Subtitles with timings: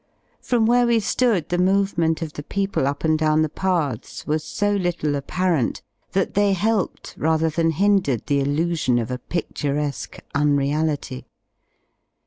[0.41, 4.43] From where we ^ood the movement of the people up and down the paths was
[4.43, 11.27] so little apparent that they helped rather than hindered the illusion of a pi^luresque unreality.